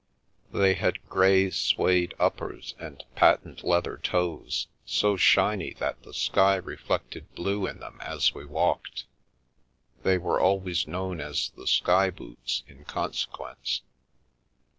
They 0.51 0.73
had 0.73 1.07
grey, 1.09 1.51
suede 1.51 2.15
uppers 2.19 2.73
and 2.79 3.03
patent 3.13 3.63
leather 3.63 3.97
toes, 3.97 4.65
so 4.83 5.15
shiny 5.15 5.75
that 5.75 6.01
the 6.01 6.11
sky 6.11 6.55
reflected 6.55 7.31
blue 7.35 7.67
in 7.67 7.77
them 7.79 7.99
as 8.01 8.33
we 8.33 8.43
walked. 8.43 9.05
They 10.01 10.17
were 10.17 10.39
always 10.41 10.87
known 10.87 11.19
as 11.21 11.51
the" 11.51 11.67
sky 11.77 12.09
boots," 12.09 12.63
in 12.67 12.83
consequence. 12.85 13.83